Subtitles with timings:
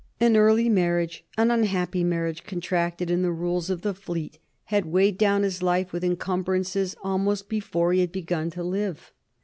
[0.19, 5.15] An early marriage, an unhappy marriage contracted in the Rules of the Fleet, had weighed
[5.19, 9.13] down his life with encumbrances almost before he had begun to live.